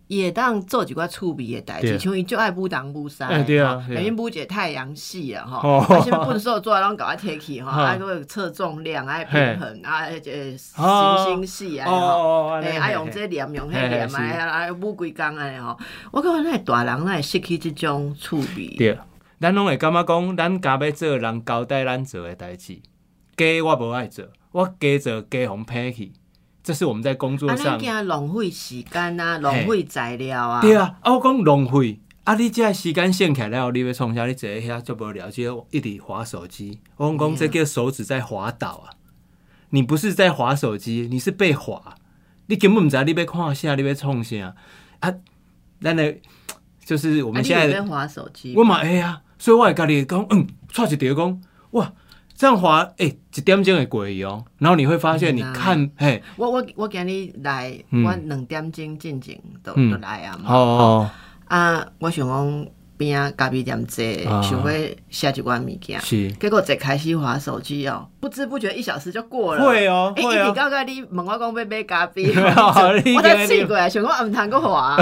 [0.07, 3.99] 伊会当做一寡趣味的代志，像伊就爱舞东舞西，哎对啊对啊。
[3.99, 5.85] 吼因为舞一个太阳系啊，吼，哦。
[5.89, 12.07] 啊，什么笨手做啊，拢搞我摕去吼，哈啊，个测重量，啊，平衡，啊，迄个哦行星系啊，哦吼。
[12.07, 14.15] 哦哦，诶，啊用这念用迄念是。
[14.15, 15.77] 啊，啊舞几工安尼吼，
[16.11, 18.75] 我感觉咱大人咱会失去即种趣味。
[18.77, 18.97] 对，
[19.41, 22.79] 咱拢会感觉讲，咱家要做人交代咱做诶代志，
[23.35, 26.13] 假我无爱做，我假做假互骗去，
[26.67, 27.79] 这是我们在工作啊，上咱。
[27.79, 30.59] 惊浪费时间啊，浪费材料啊。
[30.59, 34.25] 对啊，啊我讲浪费，啊你这时间省起来了，你要创啥？
[34.25, 36.77] 你坐喺遐做无聊，就一直划手机。
[36.97, 38.91] 我讲讲这个手指在滑倒啊，
[39.69, 41.95] 你不是在划手机，你是被划，
[42.47, 44.53] 你根本不知道你要看啥，你要创啥
[44.99, 45.13] 啊？
[45.79, 46.17] 咱的
[46.83, 48.53] 就是我啊，们现在划手机？
[48.57, 51.93] 我嘛会啊，所以我会家己讲，嗯，错一条讲，哇，
[52.37, 54.45] 这样滑，诶、一点钟会过去哦。
[54.59, 58.05] 然后你会发现，你嗯啊看，嘿，我我我今日来，嗯。
[58.05, 59.91] 我两点钟进前都嗯。
[59.91, 60.53] 都来啊嘛。
[60.53, 61.09] 哦，
[61.47, 64.39] 啊，我想讲边啊咖啡店坐，啊。
[64.43, 64.71] 想要
[65.09, 69.65] 写一罐物件，是，结果一开始滑手机哦，不知不觉一小时就过了。
[69.65, 72.27] 会哦，诶，会哦，一直到到你问我讲要买咖啡，
[73.15, 74.95] 我才试过来，想讲唔通个滑，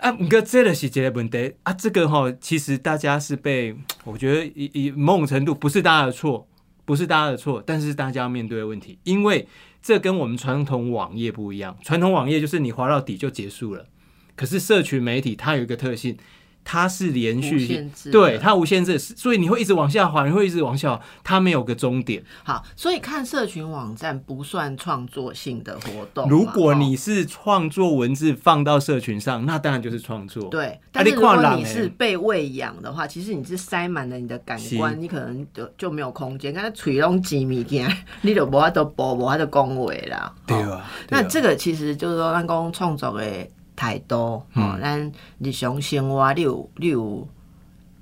[0.00, 6.46] 啊，不过这个是一个问题啊，这个哈，其实大家是被， 我觉得以以某种程度不是大家的错，
[6.84, 9.46] 不是大家的错，但是大家要面对的问题，因为
[9.82, 13.86] 这跟我们传统网页不一样，传统网页就是你滑到底就结束了，
[14.34, 16.16] 可是社群媒体它有一个特性。
[16.64, 22.22] 它是连无续对它无限制，所以你会一直往下滑，你会一直往下滑，它没有个终点。
[22.44, 26.28] 好，所以看社群网站不算创作性的活动。
[26.28, 30.44] 如果哦你是创作文字放到社群上，那当然就是创作。
[30.44, 36.52] 对，但是你如果你是被喂养的话，其实你是塞满了你的感官，你可能就就没有空间。
[36.52, 37.90] 刚才吹拢挤物件，
[38.22, 40.32] 你就无法度播，无法度讲话啦。
[40.32, 43.46] 哦对啊，那这个其实就是说，咱讲创作的
[43.80, 47.26] 态度，嗯吼、咱日常生活你有你有，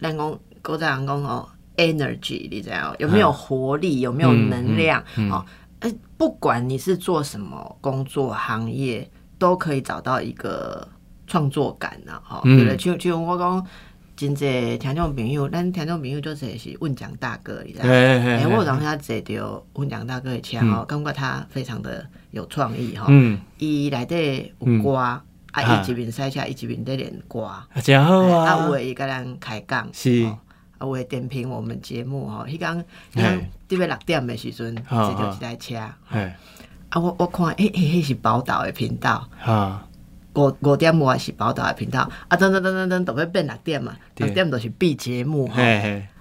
[0.01, 5.01] 咱讲古早人讲吼 energy，你知道有没有活力，有没有能量？
[5.17, 5.31] 嗯
[6.17, 10.89] 不管你是做什么工作行业，都可以找到一个
[11.29, 12.77] 创作感呐、吼、嗯对不对？
[12.77, 13.65] 像像我讲。
[14.19, 17.91] 真侪听众朋友，咱听众朋友就是是问蒋大哥，你知道吗？
[17.93, 23.07] 哎我有让他坐到温良大哥的车吼，感觉他非常的有创意吼。
[23.11, 25.21] 嗯，伊内底有歌，
[25.53, 30.39] 啊，啊伊一面赛车，伊一面在练歌，啊，啊真好有啊，诶伊甲咱开讲，是吼啊，
[30.81, 32.45] 有诶点评我们节目吼。
[32.45, 32.85] 迄工，
[33.15, 36.37] 嘿迄工伫要六点诶时阵，好坐着一台车，啊，哎
[36.95, 39.29] 我我看，诶、诶，迄是宝岛诶频道。
[39.45, 39.85] 啊，
[40.35, 45.63] 五五点外是宝岛诶频道，啊，等等等等等，都要变六点嘛，对六点就是闭节目吼。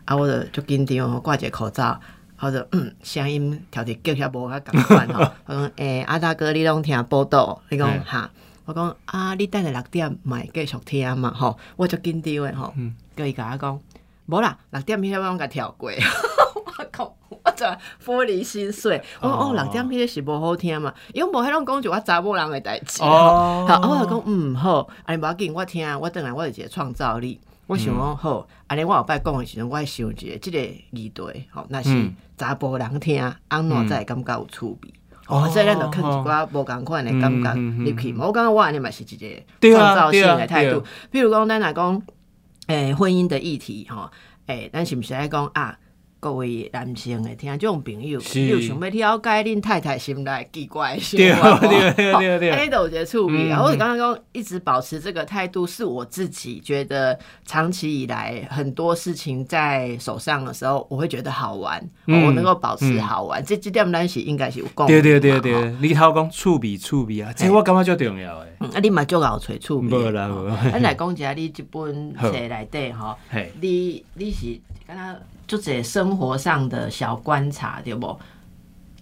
[0.05, 1.99] 啊，我就足紧张吼，挂一个口罩，
[2.39, 5.19] 我就嗯，声音调得叫遐无较共款吼。
[5.47, 7.61] 我讲诶，阿大哥，你拢听报道？
[7.69, 8.29] 你讲哈？
[8.67, 11.57] 我讲啊，你等下六点嘛会继续听嘛吼？
[11.77, 12.73] 我就紧张诶吼。
[12.75, 13.79] 嗯叫伊甲我讲，
[14.25, 15.89] 无啦，六点迄个我拢甲跳过。
[16.77, 17.65] 我讲，我就
[18.05, 19.01] 玻璃心碎。
[19.21, 23.01] 我讲哦哦，六点迄个是无好听嘛，因为无迄种讲就我查某人诶代志。
[23.03, 27.39] 哦好，我就讲嗯好，安尼无要紧，我听，我等来我有一个创造力。
[27.67, 30.59] 我想讲好，安尼我后摆讲的时阵，我会想一个即个
[30.91, 34.93] 议题，吼，若是嗯查甫人听，安怎才会感觉有趣味。
[35.27, 38.13] 哦哦，所以咱就看一寡无共款的感觉嗯嗯嗯入去。
[38.17, 40.83] 我感觉我安尼嘛是一个创造性对啊的态度。
[41.11, 42.01] 比如讲，咱若讲
[42.67, 44.09] 诶、婚姻的议题吼，
[44.47, 45.77] 诶、咱是毋是爱讲啊？
[46.19, 48.39] 各位男性的听众朋友，是。
[48.39, 53.59] 你有想要了解恁太太心内奇怪的想对法无对对对对吼哎，都有一个趣味啊！
[53.59, 53.63] 嗯。
[53.63, 62.25] 我刚刚讲一直保持这个态度，是我自己觉得长期以来很多事情在手上的时候，我会觉得好玩，嗯。
[62.25, 68.47] 我能够保持好玩，这这点咱是应该是有共对对对对，吼你头讲趣味趣味啊，这我感觉最重要诶。
[68.59, 69.97] 嗯啊，你嘛足够找趣味的。
[69.97, 73.15] 无啦无咱来讲一下你这本册内底吼，
[73.61, 78.17] 你你是敢若就这生活上的小观察对不？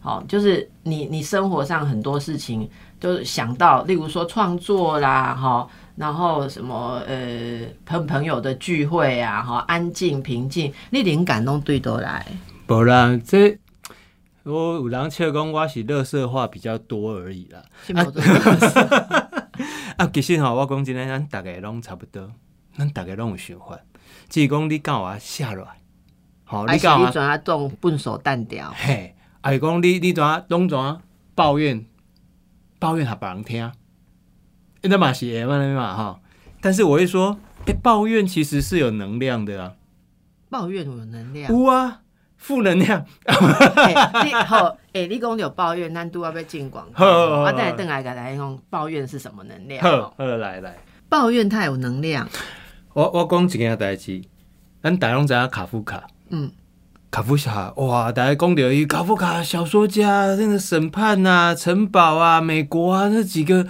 [0.02, 2.70] 好，就是你你生活上很多事情
[3.00, 12.24] 都想到，例如说创作啦，哈，然后什么呃朋朋友的聚会啊，哈，安静平静，你灵感拢对倒来。
[12.68, 13.58] 无啦，这
[14.44, 17.64] 我有人笑讲我是乐色话比较多而已啦。
[19.98, 22.30] 啊，其实吼，我讲真诶，咱逐个拢差不多，
[22.78, 23.80] 咱逐个拢有想法，
[24.30, 25.72] 只是讲你敢有啊写落来，
[26.46, 28.72] 吼，你敢有啊，你转啊动笨手淡掉？
[28.76, 31.02] 嘿，啊是讲你你怎啊拢怎啊
[31.34, 31.86] 抱怨，
[32.80, 33.72] 抱怨互别人听，
[34.82, 36.20] 那嘛是会嘛嘛哈。
[36.62, 39.74] 但是我会说，诶、抱怨其实是有能量的啊，
[40.50, 41.52] 抱怨有能量。
[41.52, 42.02] 有啊，
[42.38, 49.84] 负能量，欸你好，诶、你讲有抱怨，咱拄要要进广告，好好好啊，等下等来甲大家讲抱怨是什么能量？
[49.84, 50.76] 好，好来来。
[51.08, 52.28] 抱怨太有能量，
[52.96, 54.22] 我我讲一件代志，
[54.82, 56.50] 咱大家拢知影卡夫卡，嗯，
[57.12, 63.68] 卡夫卡，哇，大家讲到伊卡夫卡小说家，那个审判啊、城堡啊、美国啊，那几个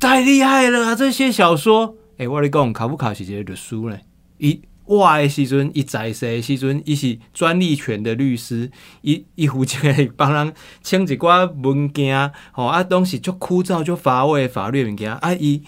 [0.00, 0.96] 太厉害了啊！
[0.96, 4.00] 这些小说，诶、我跟你讲，卡夫卡是一个律师咧，
[4.38, 8.68] 伊活的时阵，伊在世的时阵，伊是专利权的律师，
[9.02, 9.78] 伊伊负责
[10.16, 15.14] 帮人签一寡文件，吼啊，拢是足枯燥、足乏味的法律的物件。
[15.14, 15.62] 啊，伊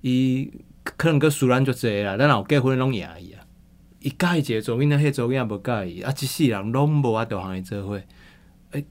[0.00, 0.50] 伊
[0.84, 3.40] 可能个输咱足济啦，咱若有结婚拢赢伊啊。
[4.00, 8.00] 伊介意一个做囡仔，迄做囡仔无介意，啊，一世人拢无法度通伊做伙。
[8.72, 8.84] 诶、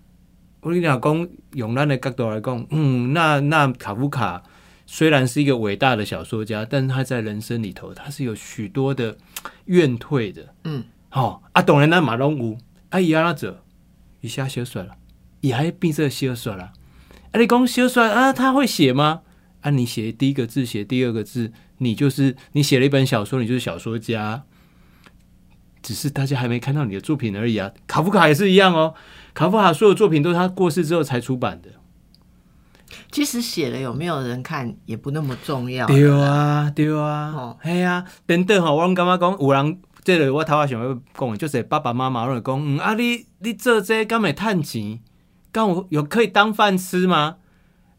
[0.62, 4.41] 我你若讲用咱的角度来讲，嗯，那那卡夫卡
[4.88, 9.15] 虽然是一个伟大的小说家，但是他在人生里头，他是有许多的
[9.65, 10.53] 怨退的。
[10.63, 12.58] 嗯，吼、啊，当然咱嘛拢有，
[12.89, 13.60] 啊，伊安怎做？
[14.21, 14.95] 伊写小说啦，
[15.41, 16.73] 伊还变色小说啦。
[17.32, 19.21] 啊，你讲小说啊，他会写吗？
[19.62, 21.51] 啊，你写第一个字，写第二个字，
[21.84, 24.43] 你就是你写了一本小说，你就是小说家。
[25.82, 27.69] 只是大家还没看到你的作品而已啊。
[27.88, 28.93] 卡夫卡也是一样哦，
[29.34, 31.72] 卡夫卡所有作品都是他过世之后才出版的。
[33.12, 35.86] 其实写了有没有人看也不那么重要。
[35.88, 45.00] 对啊，对啊哦，系啊，等等吼，我拢感觉讲有人，这个我头下想要讲的，就是爸爸妈妈拢会讲，嗯啊你你做这敢会趁钱，
[45.52, 47.36] 敢有有可以当饭吃吗？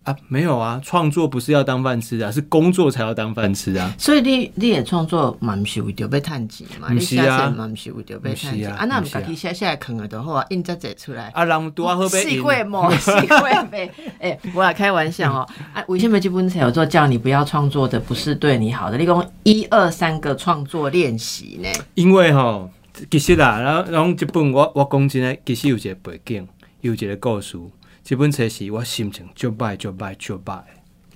[0.05, 3.91] 啊，没有啊，创作不是要当饭吃啊，是工作才要当饭吃啊。
[3.99, 8.71] 所以你你的创作嘛，毋是为着要趁钱嘛，你写不是啊册嘛，毋是为着要趁不是钱。
[8.71, 11.29] 啊啊，那毋不是啊家己写写来藏了就好啊，印则者出来。
[11.35, 13.91] 啊，人拄啊好细被会莫细会呗，
[14.21, 15.49] 哎、我来开玩笑哦。
[15.73, 18.99] 啊，为什么这本册有做叫你不要创作的不是对你好的？
[18.99, 21.69] 你讲一二三个创作练习呢？
[21.95, 22.71] 因为吼，
[23.11, 26.47] 其实啦，然后然后这本我我讲真的，其实有一个背景，
[26.83, 27.59] 有一个故事。
[28.05, 30.67] 这本册是我心情就歹、就歹、就歹的，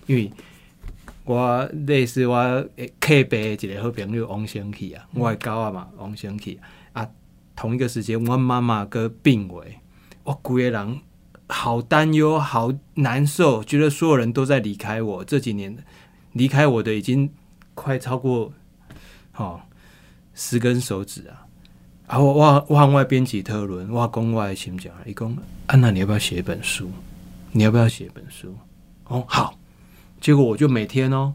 [0.07, 0.33] 因为
[1.25, 2.37] 我类似我
[2.77, 6.59] 诶客爸的一个好朋友王生去啊，我的狗仔嘛王生去
[6.95, 7.07] 啊，
[7.55, 9.79] 同一个时间我妈妈个病危，
[10.25, 11.01] 我规个人
[11.47, 15.25] 好担忧、好难受，觉得所有人都在离开我。
[15.25, 15.77] 这几年
[16.33, 17.31] 离开我的已经
[17.75, 18.53] 快超过，
[19.37, 19.61] 哦。
[20.41, 21.48] 十根手指啊！
[22.09, 25.31] 啊，我我我和我编辑特论，我讲我的心情，伊讲
[25.67, 26.91] 啊，那你要不要写一本书？
[27.53, 28.57] 你要不要写一本书？
[29.05, 29.59] 哦，好。
[30.19, 31.35] 结果我就每天哦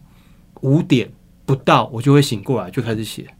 [0.62, 1.12] 五点
[1.45, 3.36] 不到，我就会醒过来，就开始写。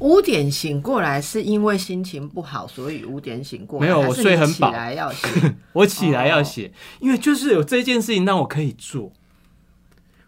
[0.00, 3.86] 五点醒过来是因为心情不好，所以五点醒过来。
[3.86, 5.54] 没有我睡很饱来要写。
[5.74, 9.12] 我起来要写，因为就是有这件事情让我可以做。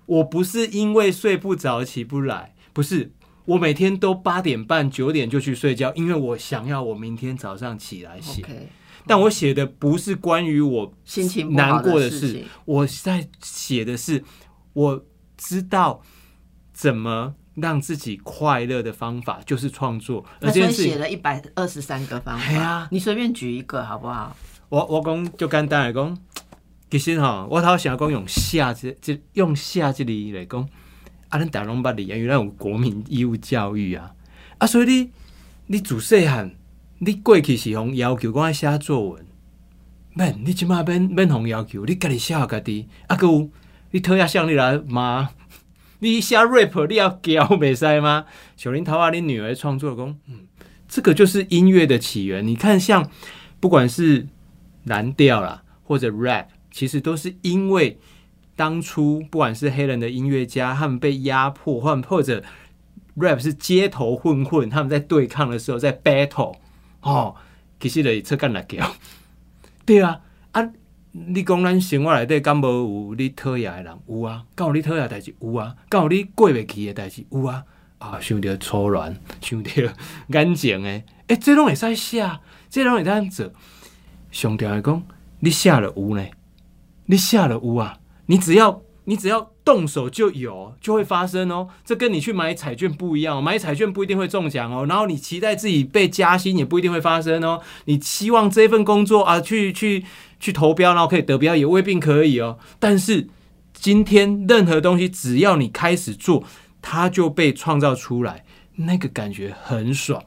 [0.05, 3.11] 我不是因为睡不着起不来，不是，
[3.47, 8.43] 我每天都八点半九点就去睡觉，因为我想要我明天早上起来写。
[9.07, 14.25] 但我写的不是关于我心情难过的事我在写的是
[14.73, 15.05] 我
[15.37, 16.01] 知道
[16.73, 20.25] 怎么让自己快乐的方法，就是创作。
[20.41, 22.45] 而那所以这件事情，写了一百二十三个方法。
[22.47, 24.35] 哎呀你随便举一个好不好？
[24.71, 26.19] 我我讲就简单来讲，
[26.91, 30.67] 其实哈，我头想要讲用下这这用下这里来讲，
[31.35, 34.15] 啊，咱大家拢捌理啊，因为咱有国民义务教育啊，
[34.59, 35.11] 啊，所以你
[35.67, 36.55] 你自细汉，
[36.99, 39.27] 你过去是互要求讲爱写作文，
[40.15, 43.51] 免你即马免免互要求，你家己写互家己，啊，佮有
[43.91, 45.29] 你讨厌向你来骂，
[45.99, 48.27] 你写 rap 你要教袂使吗？
[48.57, 50.47] 小林桃花，你女儿创作工，嗯，
[50.87, 52.47] 这个就是音乐的起源。
[52.47, 53.11] 你看，像
[53.59, 54.29] 不管是
[54.85, 57.99] 蓝调啦，或者 rap，其实都是因为
[58.57, 62.43] 当初不管是黑人的音乐家，他们被压迫，或或者
[63.17, 66.57] rap 是街头混混，他们在对抗的时候，在 battle
[67.01, 67.35] 哦，
[67.81, 68.95] 其实就是出干来叫。
[69.85, 70.21] 对啊，
[70.53, 70.71] 啊，
[71.13, 72.67] 你讲咱生活内底敢无
[73.09, 73.99] 有你讨厌的人？
[74.09, 75.35] 有啊，敢有你讨厌的代志？
[75.41, 77.25] 有啊，敢有你过袂去的代志？
[77.31, 77.65] 有啊。
[77.99, 79.71] 啊，想到初恋，想到
[80.31, 82.39] 感情的，诶、这拢会使写，
[82.69, 83.51] 这拢会当做。
[84.31, 85.03] 上条来讲，
[85.39, 86.23] 你写了有呢？
[87.07, 87.99] 你写了有啊？
[88.27, 91.69] 你只要你只要动手就有，就会发生哦。
[91.85, 94.87] 这跟你去买彩券不一样，买彩券不一定会中奖哦。
[94.89, 97.61] 然后你期待自己被加薪，也不一定会发生哦。
[97.85, 100.05] 你期望这份工作啊，去去
[100.41, 102.59] 去投标，然后可以得标，也未必可以哦。
[102.79, 103.29] 但是
[103.73, 106.45] 今天任何东西，只要你开始做。
[106.87, 108.45] 它就被创造出来，
[108.75, 110.23] 那个感觉很爽，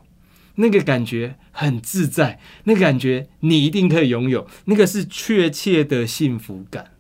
[0.56, 6.94] 那个感觉很自在，那个感觉你一定可以拥有，那个是确切的幸福感。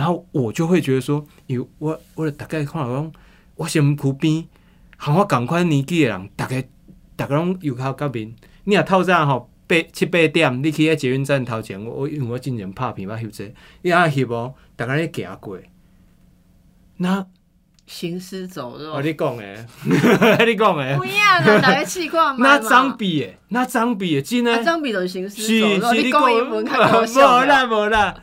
[0.00, 3.12] 然后我就会觉得说，有我我大概看讲，
[3.56, 4.42] 我先苦边，
[4.96, 6.66] 喊我赶快年纪的人，大概
[7.16, 8.34] 大概拢有靠革面。
[8.64, 13.44] 你若透早吼八七八点，你去喺捷运站头前，我我因为我之前拍片我翕者，
[13.82, 15.58] 你啊翕无，大概咧行过，
[16.96, 17.26] 那。
[17.86, 18.92] 行尸走肉。
[18.92, 19.66] 我你讲诶，
[20.46, 25.92] 你讲诶，不一样啊，哪个气况那张比诶，那张比诶，真诶，张比都行尸走肉。
[25.92, 27.40] 你讲英文看搞笑。
[27.40, 28.14] 无啦无啦，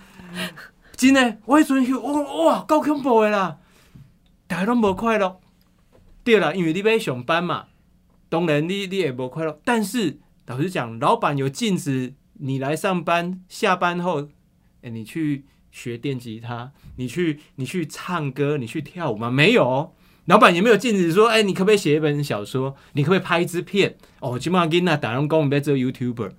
[0.97, 3.59] 真诶，我迄阵去，哇哇，够恐怖诶啦，
[4.47, 5.39] 大家拢无快乐。
[6.25, 7.67] 对啦，因为你要上班嘛，
[8.27, 9.61] 当然你你也无快乐。
[9.63, 14.27] 但是老实讲，老板有禁止你来上班，下班后，
[14.81, 15.45] 诶，你去。
[15.69, 19.29] 学电吉他，你去你去唱歌，你去跳舞吗？
[19.29, 19.93] 没有，
[20.25, 22.75] 老板也没有禁止说，哎，你可不可以写一本小说？
[22.93, 23.95] 你可不可以拍一支片？
[24.21, 26.31] 哦，起码跟那打人工，别做 YouTuber。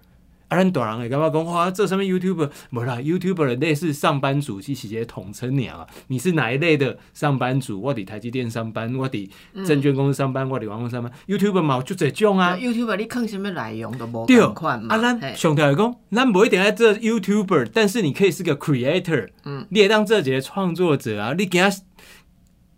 [0.48, 5.86] 啊，咱大人会感觉讲哇，这上面 YouTuber 无啦，YouTuber 类似上班族，其实统称你啊。
[6.06, 7.78] 你是哪一类的上班族？
[7.78, 9.28] 我伫台积电上班，我伫
[9.66, 11.12] 证券公司上班，我伫网络上班。
[11.26, 12.56] YouTuber 嘛，就这种啊。
[12.56, 14.94] YouTuber 你看什么内容都无同款嘛。
[14.94, 21.34] 啊，咱上条来讲，咱不一定爱做 YouTuber，但是你可以是个 Creator，嗯，你也当这几个创作者啊。
[21.36, 21.70] 你给他，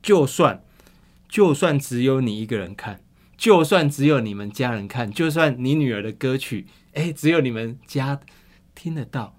[0.02, 0.64] 就算
[1.28, 2.98] 就算只有你一个人看，
[3.36, 6.66] 就算只有你们家人看，就算你女儿的歌曲。
[6.94, 8.18] 哎，只有你们家
[8.74, 9.36] 听得到，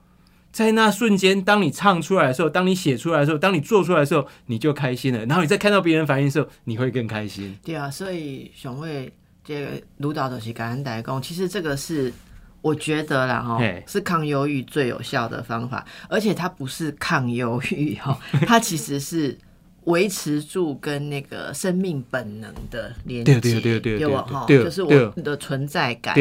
[0.52, 5.26] 在那瞬间，当你唱出来的时候，当你写出来的时候，当你做出来的时候，你就开心了。
[5.26, 7.58] 然后你再看到别人反应的时候，你会更开心。
[7.64, 9.12] 对啊，所以熊会
[9.44, 12.14] 这个卢导的是感恩代工，其实这个是
[12.62, 19.38] 我觉得啦哈，是抗忧郁最有效的方法，而且它不是抗忧郁哈，它其实是。
[19.86, 24.92] 维持住跟那个生命本能的连接，对对对对对，哈，就是我
[25.24, 26.16] 的存在感。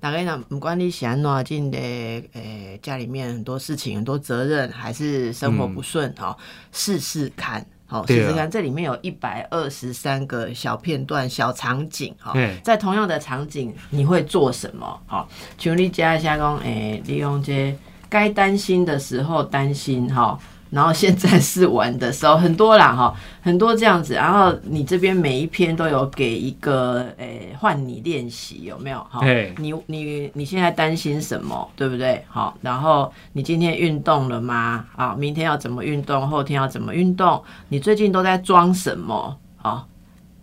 [0.00, 6.34] 大概呢，不管你想哪进的，诶，家里面很多事情、很多责任，还是生活不顺，哈，
[6.72, 8.50] 试试看，好，试试看。
[8.50, 12.32] 这里面有一百二十三个小片段、小场景，哈，
[12.64, 15.00] 在同样的场景，你会做什么？
[15.06, 17.76] 好，请你加一下，讲，诶，利用这
[18.08, 20.38] 该担心的时候担心，哈。
[20.72, 24.14] 然后现在是玩的时候很多啦哈，很多这样子。
[24.14, 28.98] 然后你这边每一篇都有给一个诶换你练习有没有？
[29.10, 29.20] 哈，
[29.58, 31.70] 你你你现在担心什么？
[31.76, 32.24] 对不对？
[32.26, 34.86] 好，然后你今天运动了吗？
[34.96, 36.26] 啊，明天要怎么运动？
[36.26, 37.44] 后天要怎么运动？
[37.68, 39.38] 你最近都在装什么？
[39.60, 39.84] 啊，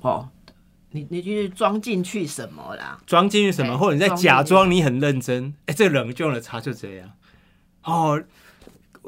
[0.02, 0.30] 哦，
[0.92, 3.00] 你你就是装进去什么啦？
[3.08, 3.76] 装进去什么？
[3.76, 5.52] 或者你在假装你很认真？
[5.66, 7.10] 哎，这冷就了差就这样。
[7.84, 8.22] 哦。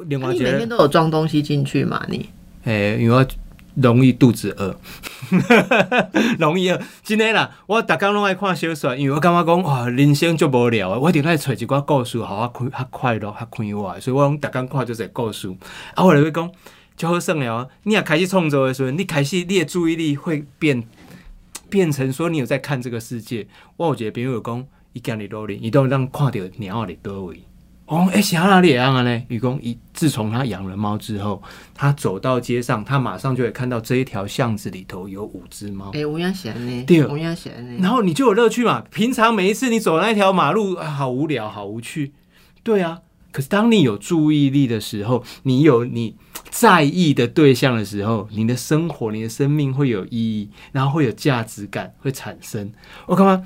[0.07, 2.05] 你每天都有装东西进去嘛？
[2.09, 2.29] 你
[2.63, 3.27] 诶，因为
[3.75, 4.75] 容易肚子饿，
[6.37, 6.79] 容易饿。
[7.03, 13.99] 今天啦，我逐工拢爱看小说，因为我感觉讲哇，人生就无聊啊，我一定爱揣一寡故事，好我快较快乐，较快活。
[13.99, 15.49] 所以我拢逐工看就是故事。
[15.95, 16.51] 啊，我来会讲
[16.97, 17.69] 就好耍了。
[17.83, 20.83] 你也开始创作的时候，你开始你的注意力会变
[21.69, 23.47] 变成说你有在看这个世界。
[23.77, 27.41] 我有一个朋友讲，伊今日努力，伊都让看到鸟伫倒位。
[27.91, 29.21] 哦，哎，想哪里也样啊呢？
[29.27, 31.43] 愚公一自从他养了猫之后，
[31.75, 35.91] 他走到街上，他马上就会看到这一条巷子里头有五只猫。
[35.93, 36.83] 哎，乌鸦喜呢？
[36.87, 37.77] 对，乌鸦喜呢。
[37.81, 38.81] 然后你就有乐趣嘛。
[38.91, 42.13] 平常每一次你走那条马路，好无聊，好无趣。
[42.63, 42.99] 对啊，
[43.33, 46.15] 可是当你有注意力的时候，你有你
[46.49, 52.71] 在意的对象的时候，你的生活、你的生命会有意义，然后会有价值感会产生。
[53.07, 53.43] 我干嘛？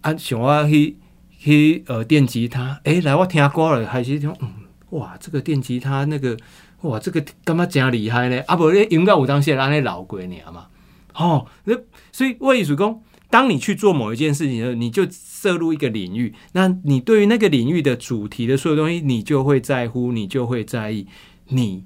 [0.00, 0.96] 啊，想我去。
[1.44, 4.48] 去呃电吉他，哎，来我听歌了，还是听，嗯，
[4.90, 6.34] 哇，这个电吉他那个
[6.80, 8.42] 哇，这个干嘛真厉害呢？
[8.46, 10.68] 啊，不，你应该有当时安尼老过年嘛。
[11.12, 11.74] 哦，那
[12.10, 21.06] 所以我意思讲，当你去做某一件事情的时候，你就涉入一个领域，那你对于那个领域的主题的所有东西，你就会在乎，你就会在意，
[21.48, 21.84] 你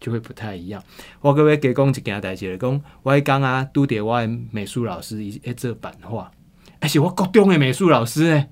[0.00, 0.82] 就会不太一样。
[1.20, 6.30] 我各位给讲一件代志来讲，我刚啊拄着我的美术老师一一做版画，
[6.80, 8.46] 而且我高中的美术老师呢，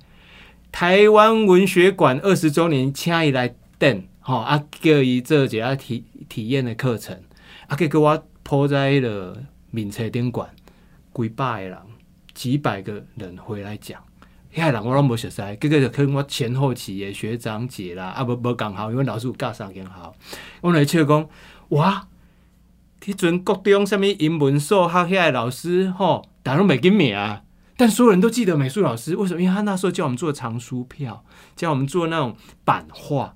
[0.73, 7.16] 台湾文学馆二十周年请伊来等，吼啊叫伊做一下体体验的课程，
[7.68, 9.37] 啊结果我铺在迄个
[9.70, 10.49] 闽册顶馆，
[11.14, 11.79] 几百个人，
[12.35, 14.03] 几百个人回来讲。
[14.55, 20.14] 遐人我拢无熟悉，结果就跟我前后期的学长姐啦，啊无无共好，因为老师有教三间好，
[20.61, 21.27] 我来笑讲，
[21.68, 22.07] 哇，
[23.01, 27.43] 迄阵国中啥物英文、数学遐的老师吼，但拢袂记名啊，
[27.83, 29.43] 但所有人都记得美术老师，为什么？
[29.43, 31.24] 因为他那时候叫我们做藏书票，
[31.57, 33.35] 叫我们做那种版画，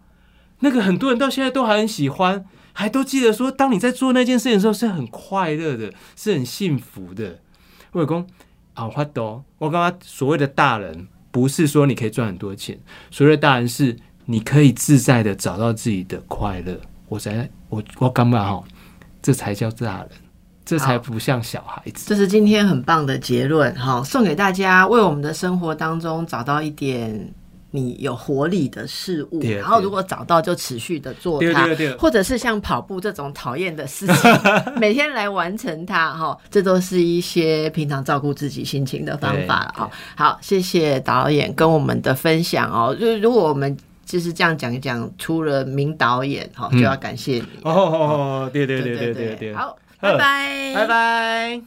[0.61, 7.40] 那个很多人到现在都还很喜欢，还都记得说，当你在做那件事情的时候是很快乐的，是很幸福的。
[7.90, 8.24] 我讲。
[8.74, 9.42] 啊，发多！
[9.57, 12.78] 我刚刚所谓的大人，不是说你可以赚很多钱，
[13.11, 16.78] 所谓的大人是你可以自在的找到自己的快乐。
[17.09, 18.62] 我才我我刚刚哈，
[19.22, 20.11] 这才叫大人，
[20.66, 22.04] 这才不像小孩子。
[22.06, 27.32] 这是今天很棒的结论哈，送给大家，为我们的生活当中找到一点。
[27.72, 34.32] 你有活力的事物，然后如果找到就持续的做它，或者是像跑步这种讨厌的事情，
[34.80, 39.90] 每天来完成它，哈，这都是一些平常照顾自己心情的方法了，哈。
[40.16, 42.96] 好，谢谢导演跟我们的分享哦。
[42.98, 47.46] 就如果我们就是这样讲一讲，出了名导演，哈，就要感谢你。
[47.64, 51.66] 哦，对对对对对对，好，拜拜，拜拜。